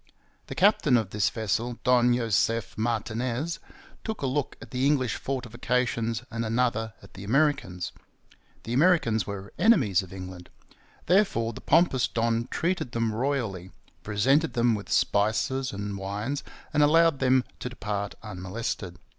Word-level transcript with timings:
The 0.47 0.55
captain 0.55 0.97
of 0.97 1.11
this 1.11 1.29
vessel, 1.29 1.77
Don 1.83 2.15
Joseph 2.15 2.75
Martinez, 2.75 3.59
took 4.03 4.23
a 4.23 4.25
look 4.25 4.55
at 4.59 4.71
the 4.71 4.87
English 4.87 5.13
fortifications 5.15 6.23
and 6.31 6.43
another 6.43 6.93
at 7.03 7.13
the 7.13 7.23
Americans. 7.23 7.91
The 8.63 8.73
Americans 8.73 9.27
were 9.27 9.53
enemies 9.59 10.01
of 10.01 10.11
England. 10.11 10.49
Therefore 11.05 11.53
the 11.53 11.61
pompous 11.61 12.07
don 12.07 12.47
treated 12.47 12.93
them 12.93 13.13
royally, 13.13 13.69
presented 14.01 14.53
them 14.53 14.73
with 14.73 14.89
spices 14.91 15.71
and 15.71 15.95
wines, 15.95 16.43
and 16.73 16.81
allowed 16.81 17.19
them 17.19 17.43
to 17.59 17.69
depart 17.69 18.15
unmolested. 18.23 18.97